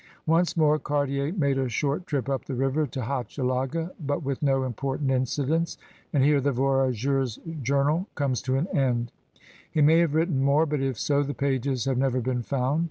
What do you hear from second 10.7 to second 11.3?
if so